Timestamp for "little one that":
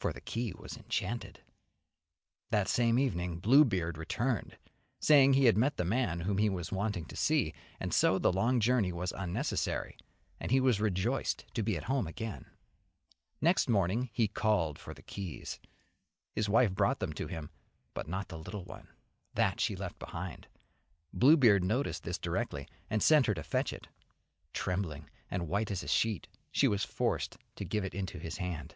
18.38-19.60